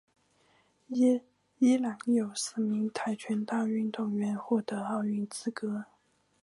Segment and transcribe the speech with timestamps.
[1.59, 5.85] 伊朗有四名跆拳道运动员获得奥运资格。